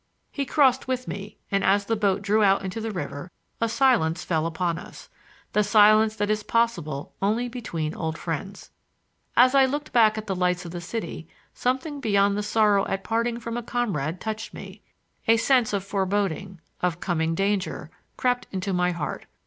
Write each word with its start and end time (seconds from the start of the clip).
He 0.31 0.45
crossed 0.45 0.87
with 0.87 1.07
me, 1.07 1.37
and 1.51 1.63
as 1.63 1.85
the 1.85 1.95
boat 1.95 2.23
drew 2.23 2.41
out 2.43 2.63
into 2.63 2.81
the 2.81 2.89
river 2.89 3.29
a 3.61 3.69
silence 3.69 4.23
fell 4.23 4.47
upon 4.47 4.79
us,—the 4.79 5.63
silence 5.63 6.15
that 6.15 6.31
is 6.31 6.41
possible 6.41 7.13
only 7.21 7.47
between 7.47 7.93
old 7.93 8.17
friends. 8.17 8.71
As 9.37 9.53
I 9.53 9.65
looked 9.67 9.93
back 9.93 10.17
at 10.17 10.25
the 10.25 10.35
lights 10.35 10.65
of 10.65 10.71
the 10.71 10.81
city, 10.81 11.27
something 11.53 11.99
beyond 11.99 12.35
the 12.35 12.41
sorrow 12.41 12.83
at 12.87 13.03
parting 13.03 13.39
from 13.39 13.57
a 13.57 13.61
comrade 13.61 14.19
touched 14.19 14.55
me. 14.55 14.81
A 15.27 15.37
sense 15.37 15.71
of 15.71 15.83
foreboding, 15.83 16.59
of 16.81 16.99
coming 16.99 17.35
danger, 17.35 17.91
crept 18.17 18.47
into 18.51 18.73
my 18.73 18.89
heart. 18.89 19.27